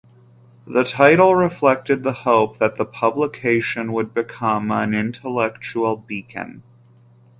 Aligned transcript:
The 0.65 0.81
title 0.83 1.35
reflected 1.35 2.01
the 2.01 2.11
hope 2.11 2.57
that 2.57 2.75
the 2.77 2.85
publication 2.87 3.93
would 3.93 4.15
become 4.15 4.71
an 4.71 4.95
intellectual 4.95 5.95
"beacon". 5.95 6.63